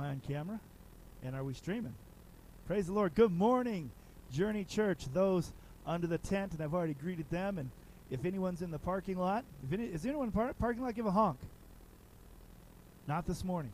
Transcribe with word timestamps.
Am 0.00 0.06
I 0.06 0.10
on 0.12 0.22
camera? 0.26 0.58
And 1.22 1.36
are 1.36 1.44
we 1.44 1.52
streaming? 1.52 1.92
Praise 2.66 2.86
the 2.86 2.94
Lord. 2.94 3.14
Good 3.14 3.32
morning, 3.32 3.90
Journey 4.32 4.64
Church. 4.64 5.04
Those 5.12 5.52
under 5.84 6.06
the 6.06 6.16
tent, 6.16 6.54
and 6.54 6.62
I've 6.62 6.72
already 6.72 6.94
greeted 6.94 7.28
them. 7.28 7.58
And 7.58 7.68
if 8.10 8.24
anyone's 8.24 8.62
in 8.62 8.70
the 8.70 8.78
parking 8.78 9.18
lot, 9.18 9.44
if 9.62 9.74
any, 9.74 9.84
is 9.84 10.06
anyone 10.06 10.28
in 10.28 10.30
the 10.30 10.34
par- 10.34 10.54
parking 10.58 10.82
lot? 10.82 10.94
Give 10.94 11.04
a 11.04 11.10
honk. 11.10 11.38
Not 13.06 13.26
this 13.26 13.44
morning. 13.44 13.72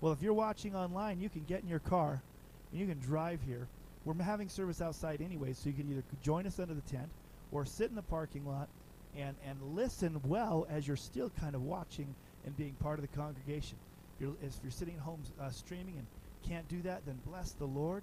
Well, 0.00 0.12
if 0.12 0.20
you're 0.20 0.32
watching 0.32 0.74
online, 0.74 1.20
you 1.20 1.28
can 1.28 1.44
get 1.44 1.62
in 1.62 1.68
your 1.68 1.78
car 1.78 2.20
and 2.72 2.80
you 2.80 2.88
can 2.88 2.98
drive 2.98 3.38
here. 3.46 3.68
We're 4.04 4.20
having 4.20 4.48
service 4.48 4.82
outside 4.82 5.22
anyway, 5.22 5.52
so 5.52 5.68
you 5.68 5.76
can 5.76 5.88
either 5.92 6.02
join 6.24 6.44
us 6.48 6.58
under 6.58 6.74
the 6.74 6.80
tent 6.80 7.08
or 7.52 7.64
sit 7.64 7.88
in 7.88 7.94
the 7.94 8.02
parking 8.02 8.44
lot 8.44 8.68
and, 9.16 9.36
and 9.46 9.76
listen 9.76 10.20
well 10.24 10.66
as 10.68 10.88
you're 10.88 10.96
still 10.96 11.30
kind 11.38 11.54
of 11.54 11.62
watching 11.62 12.16
and 12.44 12.56
being 12.56 12.72
part 12.80 12.98
of 12.98 13.02
the 13.02 13.16
congregation. 13.16 13.78
If 14.18 14.22
you're, 14.22 14.34
if 14.42 14.54
you're 14.64 14.72
sitting 14.72 14.94
at 14.94 15.00
home 15.00 15.22
uh, 15.40 15.48
streaming 15.50 15.94
and 15.96 16.06
can't 16.48 16.68
do 16.68 16.82
that, 16.82 17.06
then 17.06 17.20
bless 17.24 17.52
the 17.52 17.66
Lord 17.66 18.02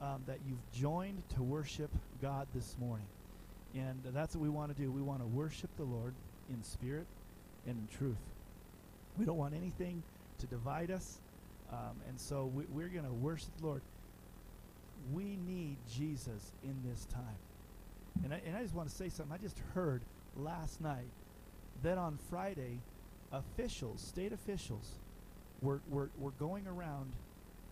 um, 0.00 0.22
that 0.28 0.38
you've 0.46 0.62
joined 0.72 1.22
to 1.34 1.42
worship 1.42 1.90
God 2.22 2.46
this 2.54 2.76
morning. 2.78 3.06
And 3.74 4.00
uh, 4.06 4.10
that's 4.12 4.36
what 4.36 4.42
we 4.42 4.48
want 4.48 4.74
to 4.74 4.80
do. 4.80 4.92
We 4.92 5.02
want 5.02 5.20
to 5.20 5.26
worship 5.26 5.70
the 5.76 5.84
Lord 5.84 6.14
in 6.50 6.62
spirit 6.62 7.06
and 7.66 7.76
in 7.76 7.98
truth. 7.98 8.16
We 9.18 9.24
don't 9.24 9.38
want 9.38 9.54
anything 9.54 10.04
to 10.38 10.46
divide 10.46 10.92
us. 10.92 11.18
Um, 11.72 11.96
and 12.08 12.20
so 12.20 12.50
we, 12.54 12.64
we're 12.72 12.88
going 12.88 13.04
to 13.04 13.12
worship 13.12 13.50
the 13.58 13.66
Lord. 13.66 13.82
We 15.12 15.36
need 15.48 15.78
Jesus 15.92 16.52
in 16.62 16.76
this 16.88 17.06
time. 17.06 17.22
And 18.22 18.32
I, 18.32 18.40
and 18.46 18.56
I 18.56 18.62
just 18.62 18.74
want 18.74 18.88
to 18.88 18.94
say 18.94 19.08
something. 19.08 19.34
I 19.34 19.42
just 19.42 19.60
heard 19.74 20.02
last 20.36 20.80
night 20.80 21.10
that 21.82 21.98
on 21.98 22.18
Friday, 22.30 22.78
officials, 23.32 24.00
state 24.00 24.32
officials, 24.32 24.92
were, 25.62 25.80
were, 25.88 26.10
were 26.18 26.32
going 26.32 26.66
around 26.66 27.12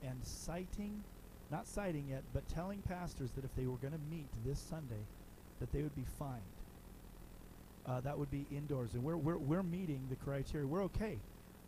and 0.03 0.17
citing, 0.23 1.03
not 1.51 1.67
citing 1.67 2.07
yet, 2.09 2.23
but 2.33 2.47
telling 2.49 2.81
pastors 2.83 3.31
that 3.33 3.45
if 3.45 3.55
they 3.57 3.67
were 3.67 3.77
going 3.77 3.93
to 3.93 4.01
meet 4.11 4.27
this 4.45 4.59
Sunday, 4.59 5.05
that 5.61 5.73
they 5.73 5.83
would 5.83 5.95
be 5.95 6.05
fined. 6.19 6.41
Uh, 7.87 8.01
that 8.01 8.19
would 8.19 8.31
be 8.31 8.47
indoors, 8.51 8.95
and 8.95 9.05
we're, 9.05 9.17
we're, 9.17 9.37
we're 9.37 9.63
meeting 9.63 10.01
the 10.09 10.17
criteria. 10.17 10.67
We're 10.67 10.85
okay, 10.85 11.19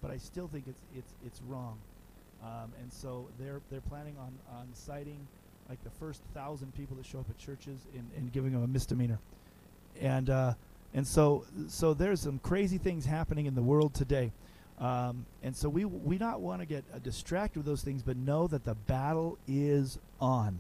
but 0.01 0.11
I 0.11 0.17
still 0.17 0.49
think 0.49 0.65
it's 0.67 0.81
it's 0.97 1.13
it's 1.27 1.43
wrong. 1.47 1.77
Um, 2.43 2.73
and 2.81 2.91
so 2.91 3.29
they're 3.39 3.61
they're 3.71 3.83
planning 3.83 4.17
on 4.19 4.33
on 4.59 4.67
citing 4.73 5.27
like 5.69 5.83
the 5.85 5.91
first 5.91 6.23
thousand 6.33 6.75
people 6.75 6.97
that 6.97 7.05
show 7.05 7.19
up 7.19 7.29
at 7.29 7.39
churches 7.39 7.87
and, 7.95 8.09
and 8.17 8.33
giving 8.33 8.53
them 8.53 8.63
a 8.63 8.67
misdemeanor. 8.67 9.19
And 10.01 10.31
uh, 10.31 10.55
and 10.95 11.07
so 11.07 11.45
so 11.69 11.93
there's 11.93 12.21
some 12.21 12.39
crazy 12.39 12.79
things 12.79 13.05
happening 13.05 13.47
in 13.47 13.55
the 13.55 13.63
world 13.63 13.95
today. 13.95 14.33
Um, 14.79 15.25
and 15.43 15.57
so 15.57 15.69
we 15.71 15.87
we 15.87 16.19
not 16.19 16.41
want 16.41 16.61
to 16.61 16.67
get 16.67 16.85
uh, 16.95 16.99
distracted 16.99 17.59
with 17.61 17.67
those 17.67 17.83
things, 17.83 18.03
but 18.03 18.17
know 18.17 18.47
that 18.49 18.65
the 18.65 18.75
battle 18.75 19.39
is 19.49 19.99
on, 20.21 20.59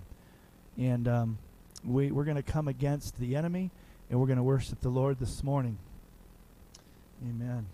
and 0.78 1.06
um, 1.06 1.38
we 1.84 2.10
we're 2.10 2.24
going 2.24 2.36
to 2.36 2.42
come 2.42 2.66
against 2.66 3.18
the 3.18 3.36
enemy, 3.36 3.70
and 4.08 4.18
we're 4.18 4.26
going 4.26 4.38
to 4.38 4.42
worship 4.42 4.80
the 4.80 4.88
Lord 4.88 5.18
this 5.18 5.44
morning. 5.44 5.76
Amen. 7.28 7.66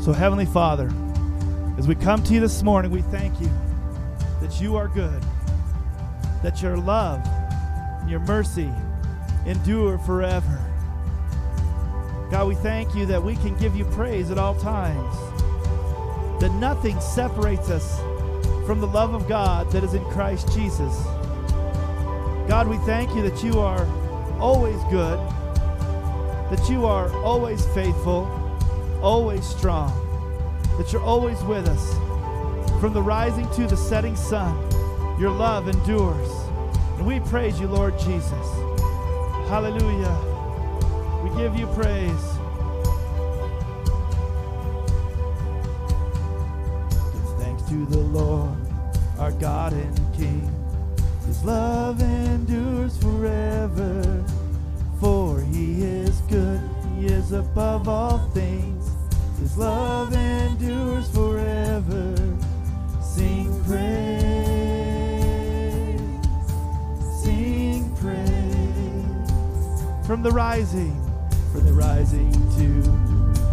So 0.00 0.12
Heavenly 0.12 0.46
Father, 0.46 0.88
as 1.78 1.88
we 1.88 1.96
come 1.96 2.22
to 2.22 2.32
you 2.32 2.38
this 2.38 2.62
morning, 2.62 2.92
we 2.92 3.02
thank 3.02 3.40
you 3.40 3.50
that 4.40 4.60
you 4.60 4.76
are 4.76 4.86
good, 4.86 5.20
that 6.44 6.62
your 6.62 6.76
love 6.76 7.26
and 7.26 8.08
your 8.08 8.20
mercy 8.20 8.70
endure 9.46 9.98
forever. 9.98 10.62
God, 12.30 12.48
we 12.48 12.56
thank 12.56 12.94
you 12.94 13.06
that 13.06 13.22
we 13.22 13.36
can 13.36 13.56
give 13.56 13.76
you 13.76 13.84
praise 13.84 14.30
at 14.30 14.38
all 14.38 14.54
times, 14.56 15.14
that 16.40 16.52
nothing 16.54 17.00
separates 17.00 17.70
us 17.70 18.00
from 18.66 18.80
the 18.80 18.86
love 18.86 19.14
of 19.14 19.28
God 19.28 19.70
that 19.70 19.84
is 19.84 19.94
in 19.94 20.04
Christ 20.06 20.52
Jesus. 20.52 21.04
God, 22.48 22.66
we 22.68 22.78
thank 22.78 23.14
you 23.14 23.22
that 23.22 23.44
you 23.44 23.60
are 23.60 23.86
always 24.40 24.82
good, 24.90 25.18
that 26.50 26.66
you 26.68 26.84
are 26.84 27.12
always 27.22 27.64
faithful, 27.66 28.28
always 29.00 29.46
strong, 29.46 29.92
that 30.78 30.92
you're 30.92 31.02
always 31.02 31.40
with 31.44 31.68
us. 31.68 31.94
From 32.80 32.92
the 32.92 33.02
rising 33.02 33.48
to 33.52 33.66
the 33.66 33.76
setting 33.76 34.16
sun, 34.16 34.56
your 35.20 35.30
love 35.30 35.68
endures. 35.68 36.30
And 36.98 37.06
we 37.06 37.20
praise 37.20 37.60
you, 37.60 37.68
Lord 37.68 37.98
Jesus. 38.00 38.65
Hallelujah. 39.48 40.16
We 41.22 41.30
give 41.40 41.54
you 41.56 41.66
praise. 41.68 42.26
Give 47.12 47.28
thanks 47.38 47.62
to 47.70 47.86
the 47.86 47.98
Lord, 47.98 48.56
our 49.20 49.30
God 49.30 49.72
and 49.72 50.14
King. 50.16 50.50
His 51.26 51.44
love 51.44 52.02
endures 52.02 52.96
forever, 52.98 54.24
for 54.98 55.40
he 55.40 55.82
is 55.82 56.20
good, 56.22 56.60
he 56.98 57.06
is 57.06 57.30
above 57.30 57.88
all 57.88 58.18
things. 58.34 58.90
His 59.38 59.56
love 59.56 60.12
endures 60.12 61.08
forever. 61.10 62.14
Sing 63.00 63.62
praise, 63.64 64.05
the 70.26 70.32
rising, 70.32 71.00
from 71.52 71.64
the 71.64 71.72
rising 71.72 72.32
to 72.56 72.82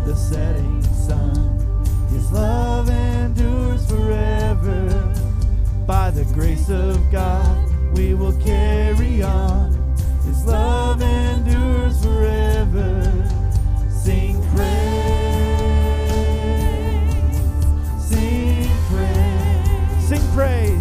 the 0.08 0.16
setting 0.16 0.82
sun. 1.06 1.36
His 2.10 2.32
love 2.32 2.90
endures 2.90 3.86
forever. 3.88 5.14
By 5.86 6.10
the 6.10 6.26
grace 6.34 6.72
of 6.72 7.00
God, 7.12 7.70
we 7.96 8.16
will 8.16 8.36
carry 8.42 9.22
on. 9.22 9.72
His 10.26 10.44
love 10.46 11.04
endures 11.04 12.04
forever. 12.04 13.04
Sing 13.92 14.42
praise, 14.56 15.44
sing 18.02 18.68
praise, 18.90 20.08
sing 20.08 20.32
praise. 20.34 20.73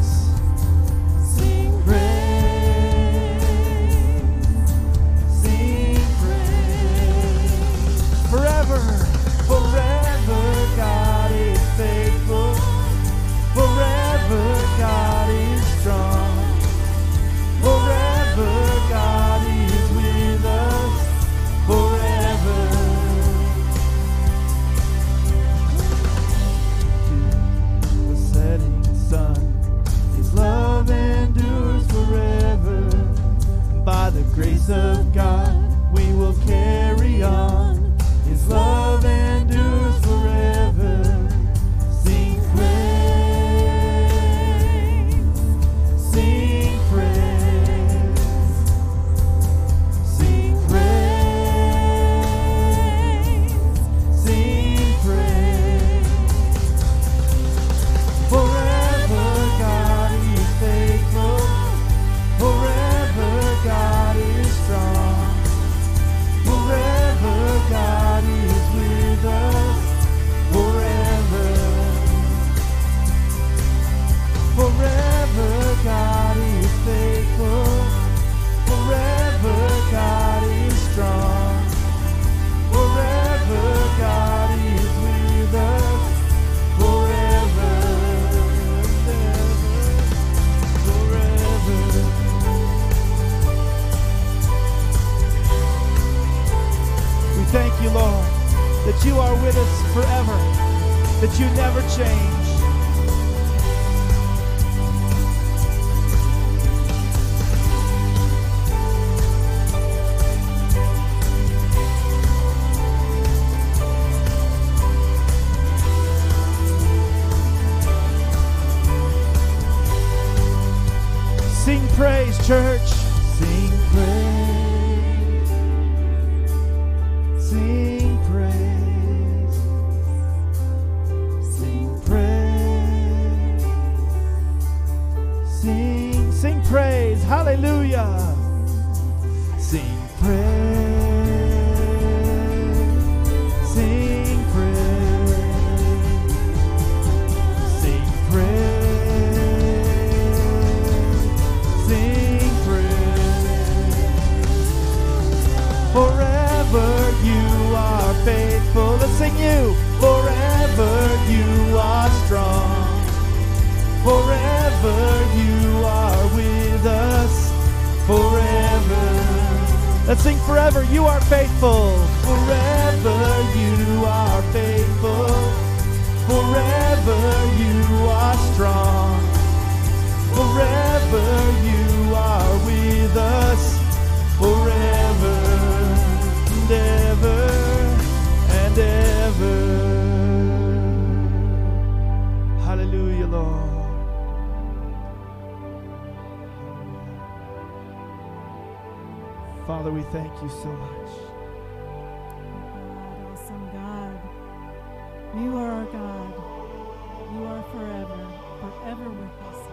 With 208.99 209.31
us. 209.49 209.69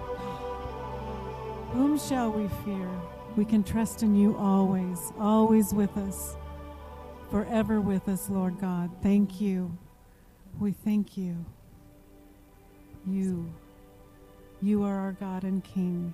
Whom 1.74 2.00
shall 2.00 2.32
we 2.32 2.48
fear? 2.66 2.90
We 3.36 3.46
can 3.46 3.64
trust 3.64 4.04
in 4.04 4.16
you 4.16 4.36
always, 4.38 5.12
always 5.20 5.74
with 5.74 5.96
us, 5.98 6.36
forever 7.30 7.80
with 7.80 8.10
us, 8.10 8.30
Lord 8.30 8.60
God. 8.60 8.90
Thank 9.04 9.40
you. 9.40 9.78
We 10.60 10.72
thank 10.72 11.18
you. 11.18 11.46
You, 13.08 13.54
you 14.62 14.84
are 14.84 14.96
our 14.96 15.14
God 15.14 15.44
and 15.44 15.64
King. 15.64 16.14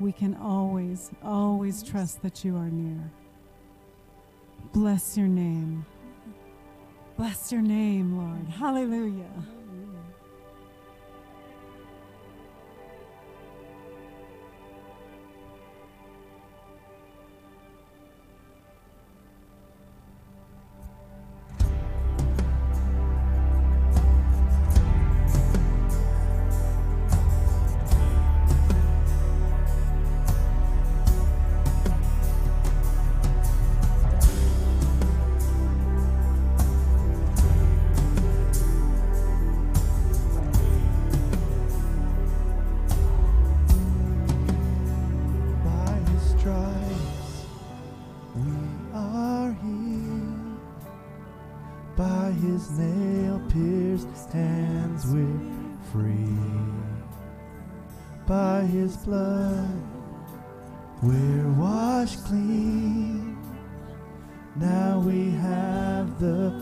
We 0.00 0.10
can 0.10 0.34
always, 0.36 1.10
always 1.22 1.82
trust 1.82 2.22
that 2.22 2.44
you 2.44 2.56
are 2.56 2.70
near. 2.70 3.10
Bless 4.72 5.16
your 5.16 5.28
name. 5.28 5.86
Bless 7.16 7.52
your 7.52 7.62
name, 7.62 8.18
Lord. 8.18 8.48
Hallelujah. 8.48 9.30
Free. 55.94 56.26
By 58.26 58.62
his 58.62 58.96
blood 58.96 59.80
we're 61.02 61.52
washed 61.52 62.24
clean. 62.24 63.38
Now 64.56 64.98
we 64.98 65.30
have 65.30 66.18
the 66.18 66.53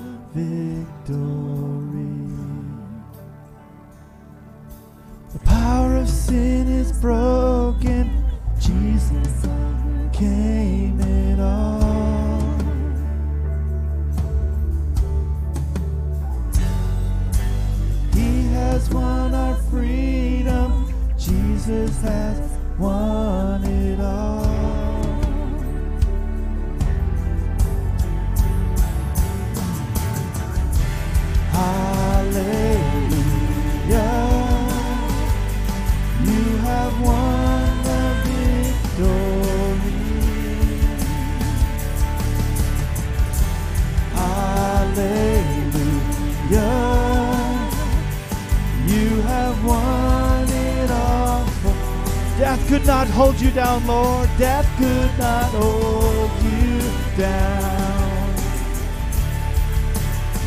hold 53.13 53.41
you 53.41 53.51
down, 53.51 53.87
Lord. 53.87 54.29
Death 54.39 54.69
could 54.79 55.19
not 55.19 55.51
hold 55.51 56.31
you 56.43 56.81
down. 57.17 58.35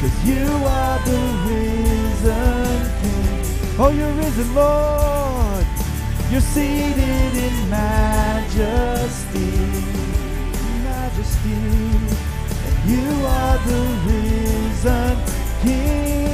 Cause 0.01 0.25
you 0.25 0.45
are 0.45 0.99
the 1.05 1.21
risen 1.47 2.77
King. 3.01 3.79
Oh, 3.79 3.91
you're 3.95 4.11
risen, 4.13 4.53
Lord. 4.55 5.65
You're 6.31 6.41
seated 6.41 7.33
in 7.47 7.69
majesty. 7.69 9.51
Majesty. 10.83 11.61
And 12.67 12.89
you 12.89 13.09
are 13.25 13.57
the 13.69 13.81
risen 14.05 15.17
King. 15.61 16.24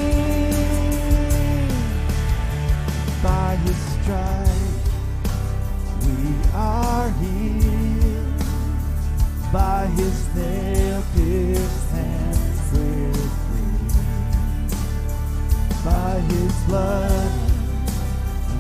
By 9.52 9.86
his 9.98 10.34
nail 10.34 11.04
pierced 11.14 11.90
hands 11.90 12.72
we're 12.72 13.14
free. 13.50 13.90
By 15.84 16.20
his 16.22 16.54
blood 16.64 17.32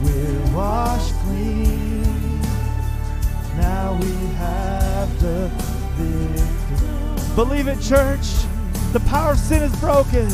we're 0.03 0.55
washed 0.55 1.13
clean. 1.23 2.41
Now 3.55 3.97
we 4.01 4.11
have 4.35 5.21
the 5.21 5.49
victory. 5.95 7.35
Believe 7.35 7.67
it, 7.69 7.79
church. 7.79 8.45
The 8.91 8.99
power 9.01 9.31
of 9.31 9.39
sin 9.39 9.63
is 9.63 9.73
broken. 9.79 10.27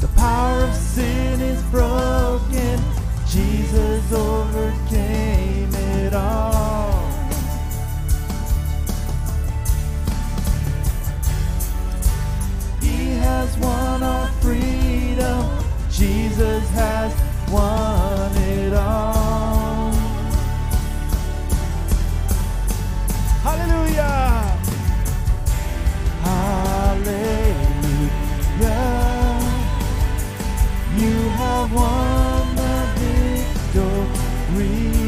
The 0.00 0.08
power 0.16 0.64
of 0.64 0.74
sin 0.74 1.42
is 1.42 1.62
broken. 1.64 2.80
Jesus 3.28 4.12
overcame 4.14 5.74
it 5.74 6.14
all. 6.14 6.89
has 13.50 13.58
won 13.58 14.02
our 14.02 14.28
freedom. 14.40 15.46
Jesus 15.90 16.68
has 16.70 17.12
won 17.50 18.36
it 18.36 18.72
all. 18.72 19.92
Hallelujah. 23.42 24.58
Hallelujah. 26.22 27.40
You 30.96 31.28
have 31.40 31.72
won 31.72 32.56
the 32.56 32.74
victory. 34.54 34.99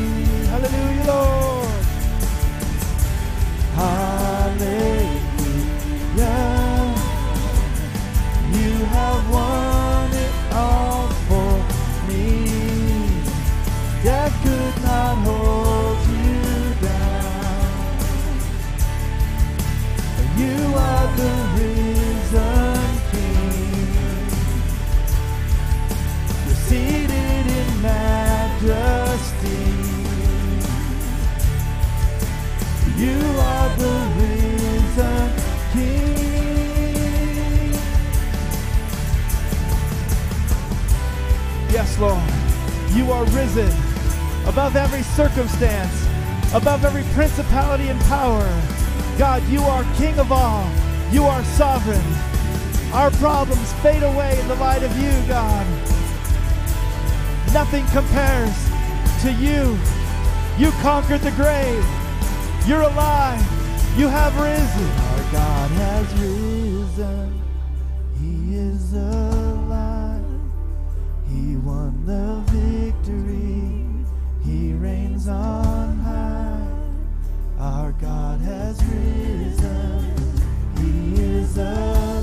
circumstance, 45.49 46.55
above 46.55 46.85
every 46.85 47.03
principality 47.15 47.89
and 47.89 48.01
power. 48.03 48.45
God, 49.19 49.43
you 49.49 49.61
are 49.63 49.85
King 49.97 50.19
of 50.19 50.31
all. 50.31 50.69
You 51.11 51.25
are 51.25 51.43
sovereign. 51.45 52.03
Our 52.93 53.11
problems 53.13 53.73
fade 53.75 54.03
away 54.03 54.39
in 54.39 54.49
the 54.49 54.55
light 54.57 54.83
of 54.83 54.97
you, 54.99 55.11
God. 55.27 55.67
Nothing 57.53 57.85
compares 57.87 58.55
to 59.23 59.33
you. 59.33 59.77
You 60.59 60.71
conquered 60.81 61.23
the 61.23 61.33
grave. 61.33 61.85
You're 62.67 62.83
alive. 62.83 63.41
You 63.97 64.09
have 64.09 64.35
risen. 64.39 64.91
Our 65.11 65.33
God 65.33 65.71
has 65.71 66.15
risen. 66.21 67.43
He 68.21 68.57
is 68.57 68.93
alive. 68.95 70.25
He 71.29 71.57
won 71.57 72.07
the 72.07 72.43
victory 72.53 73.52
on 75.29 75.99
high. 75.99 76.67
Our 77.59 77.93
God 77.93 78.41
has 78.41 78.83
risen. 78.85 80.15
He 80.79 81.23
is 81.23 81.59
up. 81.59 82.22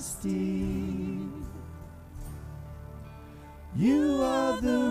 majesty. 0.00 1.28
You 3.76 4.22
are 4.22 4.60
the 4.60 4.89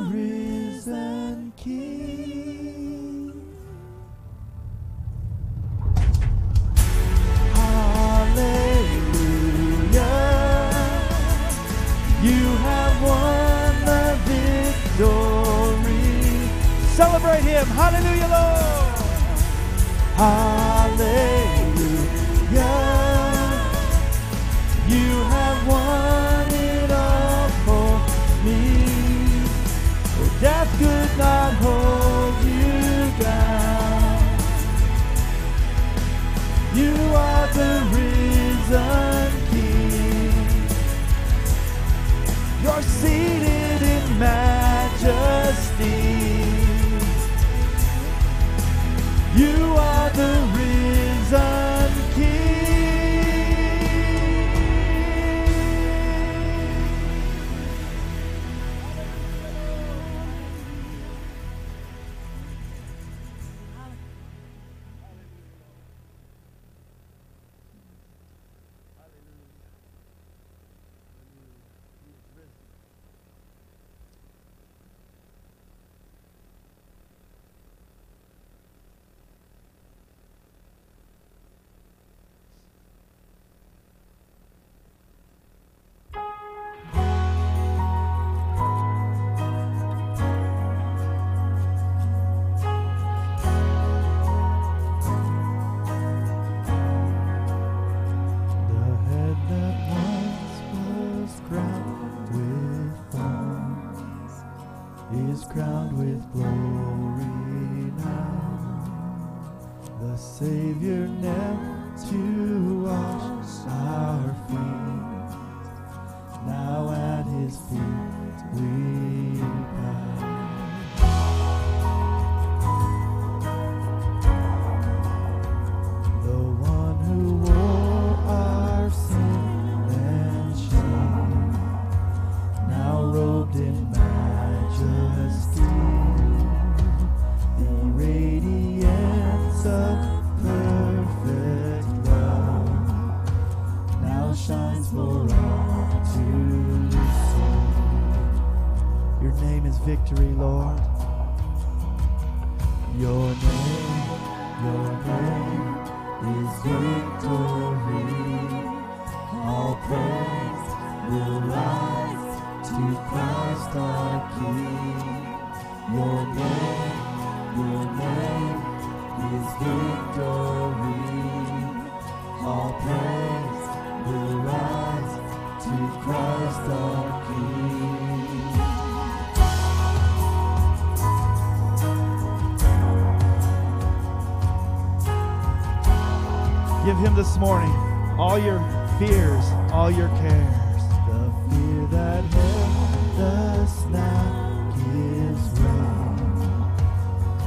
Give 186.86 186.98
him 186.98 187.14
this 187.16 187.38
morning 187.38 187.72
all 188.18 188.40
your 188.40 188.60
fears, 188.98 189.46
all 189.72 189.92
your 189.92 190.10
cares. 190.10 190.84
The 191.08 191.32
fear 191.50 191.86
that 191.92 192.24
held 192.24 193.20
us 193.20 193.86
now 193.86 194.74
gives 194.76 195.60
way 195.60 195.88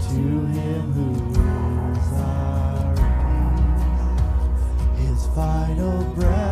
to 0.09 0.47
him 0.47 0.93
who 0.93 1.11
is 1.93 2.13
our 2.21 2.95
peace. 4.97 5.09
His 5.09 5.27
final 5.35 6.05
breath. 6.15 6.52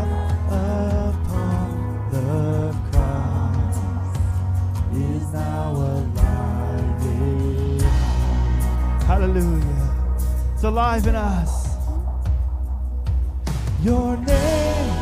It's 10.61 10.67
alive 10.67 11.07
in 11.07 11.17
us. 11.17 11.69
Your 13.83 14.15
name, 14.15 14.93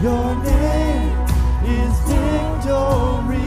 your 0.00 0.36
name 0.44 1.10
is 1.66 1.92
victory. 2.06 3.42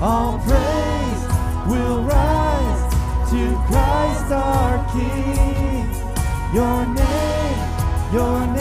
All 0.00 0.38
praise 0.38 1.22
will 1.68 2.00
rise 2.04 2.82
to 3.28 3.42
Christ 3.68 4.32
our 4.32 4.78
King. 4.94 5.92
Your 6.54 6.86
name, 6.86 8.14
your 8.14 8.40
name. 8.46 8.51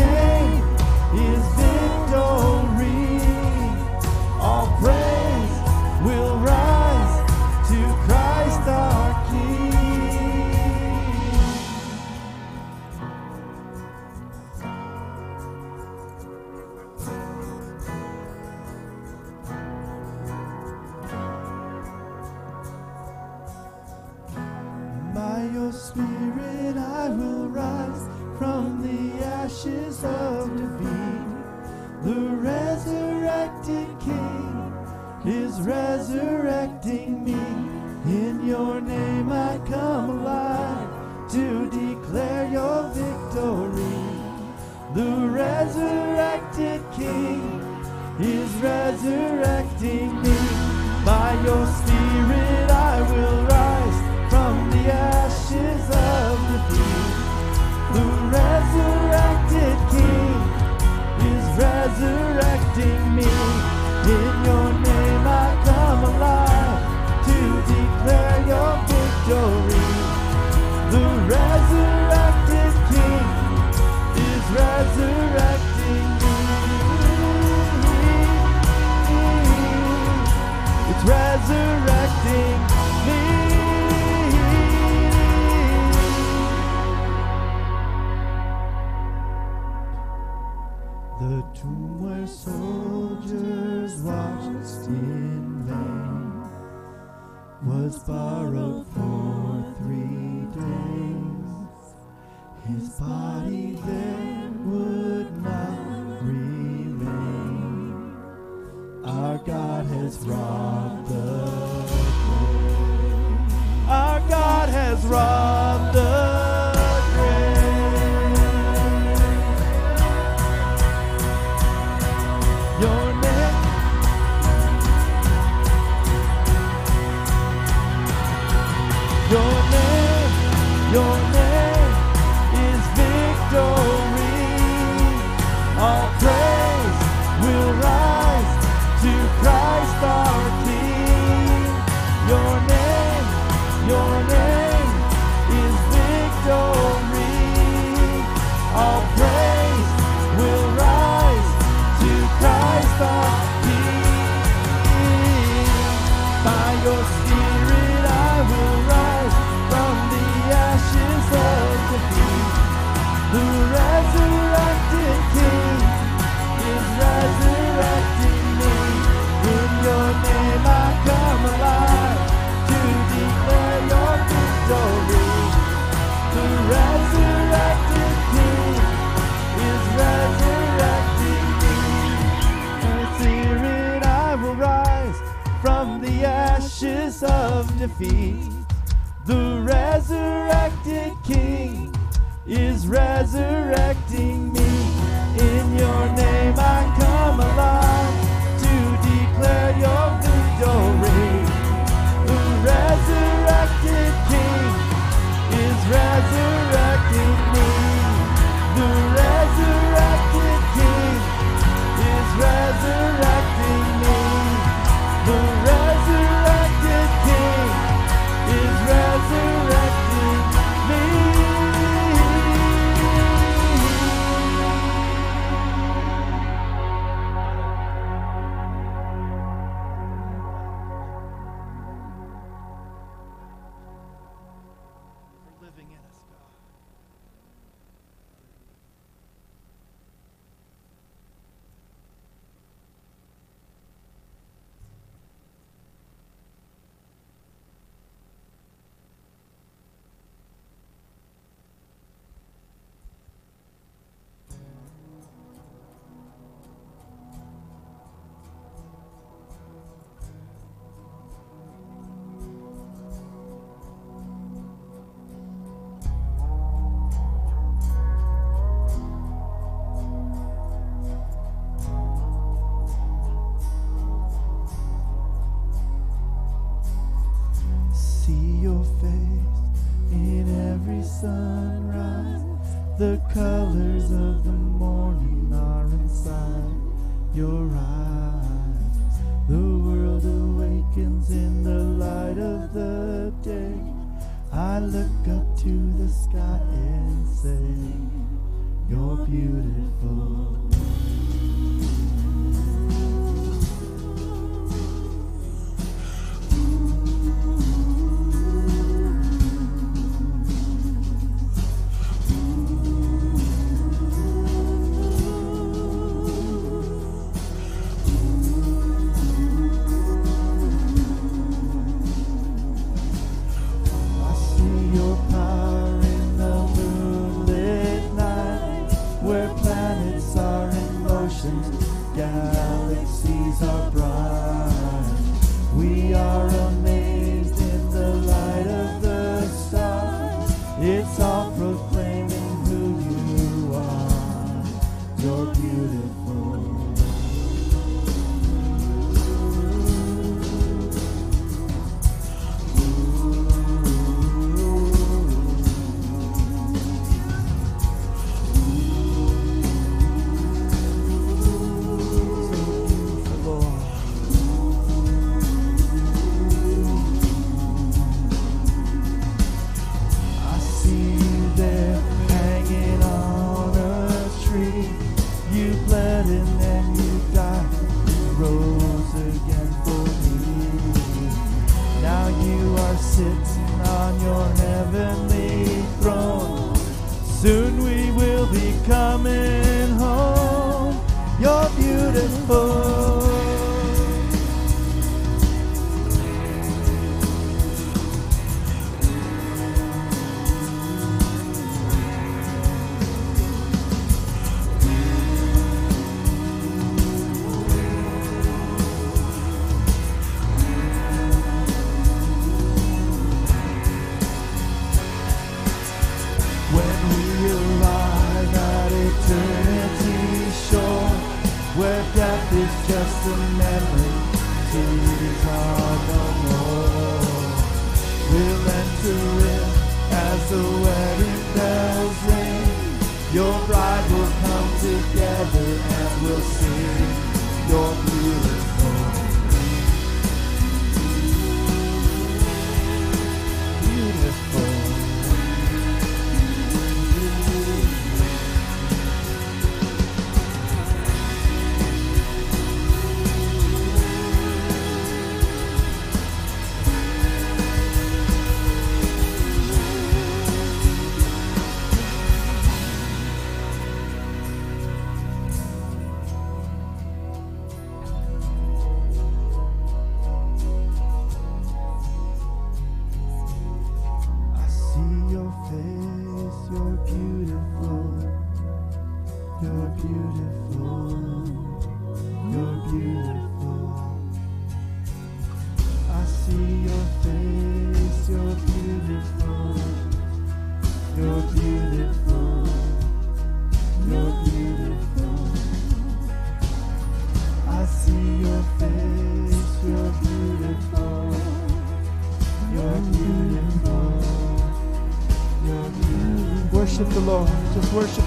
on 384.12 384.20
your 384.20 384.46
heavenly 384.66 385.66
throne. 386.02 386.76
Soon 387.24 387.84
we 387.84 388.12
will 388.12 388.48
be 388.52 388.76
coming. 388.86 389.61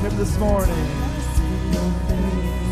him 0.05 0.17
this 0.19 0.39
morning. 0.39 2.64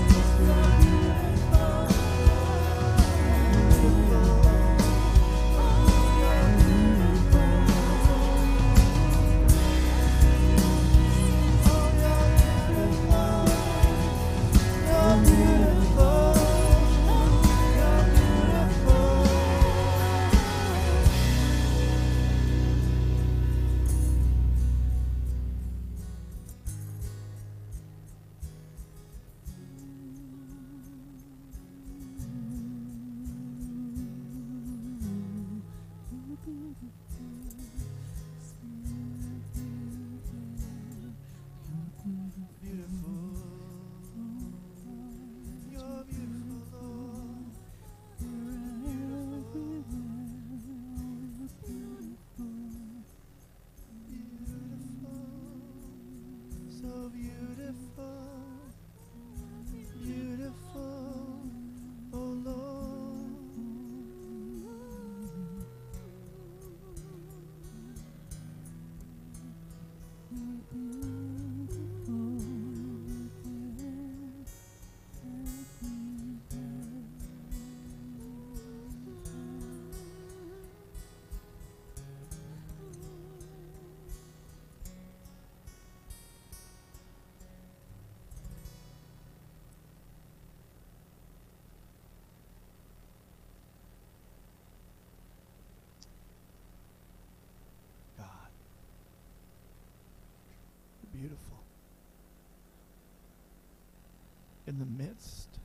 In 104.72 104.78
the 104.78 105.04
midst 105.04 105.58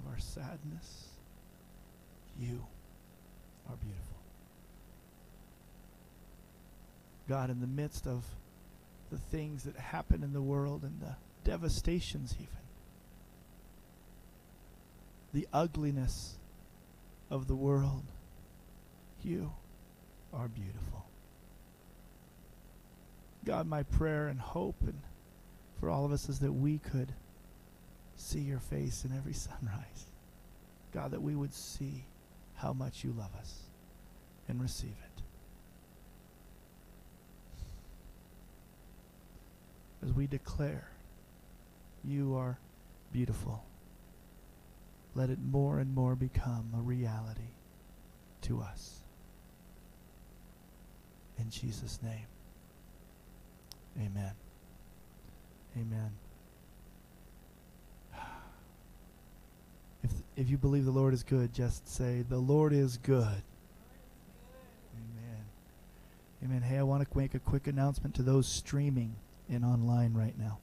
of 0.00 0.10
our 0.10 0.18
sadness, 0.18 1.10
you 2.36 2.66
are 3.68 3.76
beautiful. 3.76 4.16
God, 7.28 7.50
in 7.50 7.60
the 7.60 7.68
midst 7.68 8.08
of 8.08 8.24
the 9.12 9.18
things 9.18 9.62
that 9.62 9.76
happen 9.76 10.24
in 10.24 10.32
the 10.32 10.42
world 10.42 10.82
and 10.82 11.00
the 11.00 11.14
devastations, 11.48 12.34
even, 12.34 12.48
the 15.32 15.46
ugliness 15.52 16.36
of 17.30 17.46
the 17.46 17.54
world, 17.54 18.06
you 19.22 19.52
are 20.32 20.48
beautiful. 20.48 21.06
God, 23.44 23.68
my 23.68 23.84
prayer 23.84 24.26
and 24.26 24.40
hope 24.40 24.80
and 24.80 25.00
for 25.78 25.90
all 25.90 26.04
of 26.04 26.10
us 26.10 26.28
is 26.28 26.40
that 26.40 26.52
we 26.52 26.78
could 26.78 27.12
see 28.18 28.40
your 28.40 28.58
face 28.58 29.04
in 29.04 29.16
every 29.16 29.32
sunrise. 29.46 30.10
God, 30.92 31.12
that 31.12 31.22
we 31.22 31.34
would 31.34 31.54
see 31.54 32.04
how 32.54 32.72
much 32.72 33.04
you 33.04 33.14
love 33.16 33.34
us 33.38 33.62
and 34.48 34.60
receive 34.60 34.90
it. 35.04 35.22
As 40.04 40.12
we 40.12 40.26
declare 40.26 40.90
you 42.04 42.36
are 42.36 42.58
beautiful, 43.12 43.64
let 45.14 45.30
it 45.30 45.38
more 45.40 45.78
and 45.78 45.94
more 45.94 46.14
become 46.14 46.72
a 46.76 46.80
reality 46.80 47.52
to 48.42 48.60
us. 48.60 49.00
In 51.38 51.50
Jesus' 51.50 52.00
name. 52.02 52.26
Amen. 54.00 54.32
Amen. 55.76 56.27
If, 60.38 60.48
you 60.48 60.56
believe 60.56 60.84
the 60.84 60.92
Lord 60.92 61.14
is 61.14 61.24
good, 61.24 61.52
just 61.52 61.88
say, 61.88 62.24
The 62.28 62.38
Lord 62.38 62.72
is 62.72 62.96
good. 62.98 63.42
Amen. 64.94 65.44
Amen. 66.44 66.62
Hey, 66.62 66.78
I 66.78 66.84
want 66.84 67.02
to 67.02 67.18
make 67.18 67.34
a 67.34 67.40
quick 67.40 67.66
announcement 67.66 68.14
to 68.14 68.22
those 68.22 68.46
streaming 68.46 69.16
and 69.50 69.64
online 69.64 70.14
right 70.14 70.38
now. 70.38 70.58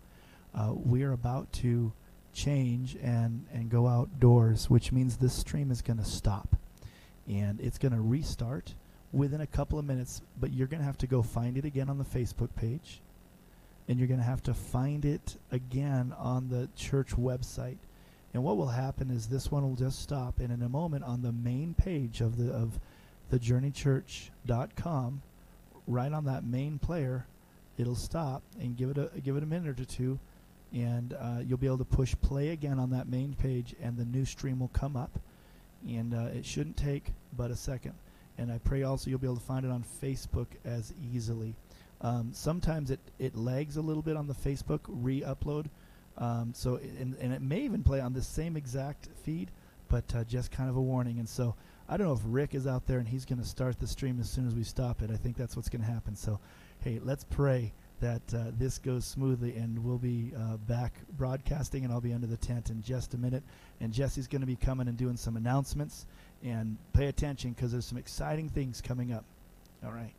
Uh, 0.54 0.72
we 0.74 1.04
are 1.04 1.12
about 1.12 1.52
to 1.54 1.92
change 2.34 2.96
and, 3.04 3.46
and 3.54 3.70
go 3.70 3.86
outdoors, 3.86 4.70
which 4.70 4.94
means 4.94 5.18
this 5.18 5.34
stream 5.34 5.70
is 5.72 5.82
going 5.82 6.00
to 6.00 6.06
stop. 6.06 6.56
And 7.28 7.60
it's 7.60 7.78
going 7.78 7.94
to 7.94 8.00
restart 8.00 8.76
within 9.12 9.42
a 9.42 9.48
couple 9.48 9.78
of 9.78 9.84
minutes, 9.84 10.22
but 10.40 10.54
you're 10.54 10.68
going 10.68 10.80
to 10.80 10.86
have 10.86 11.00
to 11.00 11.08
go 11.08 11.22
find 11.22 11.58
it 11.58 11.66
again 11.66 11.90
on 11.90 11.98
the 11.98 12.06
Facebook 12.06 12.56
page. 12.56 13.02
And 13.90 14.00
you're 14.00 14.08
going 14.08 14.22
to 14.22 14.26
have 14.26 14.44
to 14.44 14.54
find 14.54 15.04
it 15.04 15.36
again 15.52 16.14
on 16.18 16.48
the 16.48 16.70
church 16.78 17.10
website. 17.10 17.78
And 18.36 18.44
what 18.44 18.58
will 18.58 18.68
happen 18.68 19.12
is 19.12 19.28
this 19.28 19.50
one 19.50 19.64
will 19.64 19.78
just 19.78 20.02
stop, 20.02 20.40
and 20.40 20.52
in 20.52 20.62
a 20.62 20.68
moment 20.68 21.06
on 21.06 21.22
the 21.22 21.32
main 21.32 21.74
page 21.74 22.20
of 22.20 22.36
the 22.36 22.52
of 22.52 22.82
the 23.30 23.40
journeychurch.com, 23.40 25.22
right 25.88 26.12
on 26.12 26.26
that 26.26 26.44
main 26.44 26.78
player, 26.78 27.28
it'll 27.78 27.96
stop 27.96 28.44
and 28.60 28.76
give 28.76 28.90
it 28.90 28.98
a 28.98 29.10
give 29.22 29.38
it 29.38 29.44
a 29.44 29.46
minute 29.46 29.80
or 29.80 29.86
two, 29.86 30.20
and 30.74 31.14
uh, 31.14 31.38
you'll 31.48 31.58
be 31.58 31.66
able 31.66 31.78
to 31.78 31.86
push 31.86 32.14
play 32.22 32.50
again 32.50 32.78
on 32.78 32.90
that 32.90 33.08
main 33.08 33.36
page, 33.36 33.74
and 33.82 33.96
the 33.96 34.04
new 34.04 34.26
stream 34.26 34.60
will 34.60 34.68
come 34.74 34.98
up, 34.98 35.18
and 35.88 36.14
uh, 36.14 36.28
it 36.36 36.46
shouldn't 36.46 36.76
take 36.76 37.14
but 37.38 37.52
a 37.52 37.56
second. 37.56 37.94
And 38.38 38.52
I 38.52 38.58
pray 38.58 38.84
also 38.84 39.10
you'll 39.10 39.20
be 39.20 39.28
able 39.28 39.38
to 39.38 39.46
find 39.46 39.64
it 39.64 39.72
on 39.72 39.86
Facebook 40.04 40.48
as 40.66 40.94
easily. 41.14 41.56
Um, 42.02 42.32
sometimes 42.34 42.92
it, 42.92 43.00
it 43.18 43.38
lags 43.38 43.78
a 43.78 43.82
little 43.82 44.04
bit 44.04 44.18
on 44.18 44.28
the 44.28 44.34
Facebook 44.34 44.82
re-upload, 44.90 45.68
um, 46.18 46.54
so 46.54 46.76
it, 46.76 46.92
and, 47.00 47.16
and 47.20 47.34
it 47.34 47.42
may 47.42 47.62
even 47.62 47.84
play 47.84 48.00
on 48.00 48.14
the 48.14 48.22
same 48.22 48.56
exact 48.56 49.08
feed, 49.24 49.52
but 49.90 50.04
uh, 50.16 50.24
just 50.24 50.52
kind 50.52 50.70
of 50.70 50.76
a 50.76 50.82
warning. 50.82 51.20
And 51.20 51.28
so 51.28 51.56
I 51.88 51.98
don't 51.98 52.08
know 52.08 52.14
if 52.14 52.22
Rick 52.26 52.56
is 52.56 52.68
out 52.68 52.88
there 52.88 53.00
and 53.00 53.08
he's 53.08 53.26
going 53.26 53.40
to 53.40 53.48
start 53.48 53.80
the 53.80 53.88
stream 53.88 54.20
as 54.20 54.30
soon 54.30 54.48
as 54.48 54.56
we 54.56 54.64
stop 54.64 55.02
it. 55.02 55.12
I 55.12 55.18
think 55.18 55.38
that's 55.38 55.56
what's 55.56 55.70
going 55.70 55.82
to 55.82 55.92
happen. 55.92 56.16
So, 56.16 56.40
hey, 56.80 57.00
let's 57.04 57.24
pray 57.24 57.74
that 58.02 58.22
uh, 58.34 58.52
this 58.58 58.78
goes 58.78 59.06
smoothly 59.06 59.56
and 59.56 59.84
we'll 59.84 59.98
be 59.98 60.34
uh, 60.38 60.58
back 60.58 60.94
broadcasting 61.18 61.84
and 61.84 61.94
I'll 61.94 62.02
be 62.02 62.14
under 62.14 62.28
the 62.28 62.38
tent 62.38 62.70
in 62.70 62.82
just 62.82 63.14
a 63.14 63.18
minute. 63.18 63.44
And 63.80 63.94
Jesse's 63.94 64.28
going 64.28 64.42
to 64.42 64.48
be 64.48 64.56
coming 64.56 64.88
and 64.88 64.98
doing 64.98 65.18
some 65.18 65.38
announcements 65.38 66.06
and 66.44 66.78
pay 66.94 67.08
attention 67.08 67.52
because 67.52 67.72
there's 67.72 67.86
some 67.86 67.98
exciting 67.98 68.50
things 68.50 68.82
coming 68.82 69.14
up. 69.14 69.26
All 69.86 69.92
right. 69.92 70.14